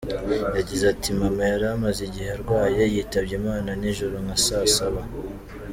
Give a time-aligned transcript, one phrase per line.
[0.57, 5.01] Yagize ati “Mama yari amaze igihe arwaye, yitabye Imana nijoro nka saa saba.